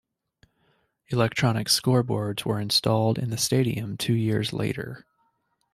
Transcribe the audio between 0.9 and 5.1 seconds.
Electronic scoreboards were installed in the stadium two years later.